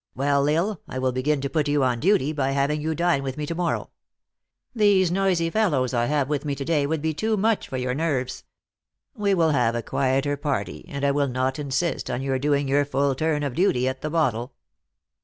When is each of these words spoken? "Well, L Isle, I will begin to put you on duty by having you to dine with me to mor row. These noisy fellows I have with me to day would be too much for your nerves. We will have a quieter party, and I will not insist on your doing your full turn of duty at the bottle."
"Well, 0.15 0.49
L 0.49 0.55
Isle, 0.71 0.81
I 0.87 0.97
will 0.97 1.11
begin 1.11 1.41
to 1.41 1.47
put 1.51 1.67
you 1.67 1.83
on 1.83 1.99
duty 1.99 2.33
by 2.33 2.53
having 2.53 2.81
you 2.81 2.89
to 2.89 2.95
dine 2.95 3.21
with 3.21 3.37
me 3.37 3.45
to 3.45 3.53
mor 3.53 3.73
row. 3.73 3.89
These 4.73 5.11
noisy 5.11 5.51
fellows 5.51 5.93
I 5.93 6.07
have 6.07 6.27
with 6.27 6.43
me 6.43 6.55
to 6.55 6.65
day 6.65 6.87
would 6.87 7.03
be 7.03 7.13
too 7.13 7.37
much 7.37 7.67
for 7.67 7.77
your 7.77 7.93
nerves. 7.93 8.43
We 9.13 9.35
will 9.35 9.51
have 9.51 9.75
a 9.75 9.83
quieter 9.83 10.37
party, 10.37 10.85
and 10.87 11.05
I 11.05 11.11
will 11.11 11.27
not 11.27 11.59
insist 11.59 12.09
on 12.09 12.23
your 12.23 12.39
doing 12.39 12.67
your 12.67 12.83
full 12.83 13.13
turn 13.13 13.43
of 13.43 13.53
duty 13.53 13.87
at 13.87 14.01
the 14.01 14.09
bottle." 14.09 14.53